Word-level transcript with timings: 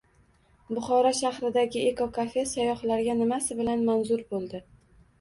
Buxoro 0.77 1.11
shahridagi 1.17 1.85
eko-kafe 1.91 2.47
sayyohlarga 2.55 3.19
nimasi 3.23 3.63
bilan 3.63 3.89
manzur 3.95 4.29
boʻldi? 4.35 4.69